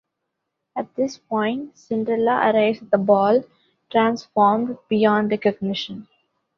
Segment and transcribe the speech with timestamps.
[0.75, 3.43] At this point, Cinderella arrives at the ball,
[3.91, 6.07] transformed beyond recognition.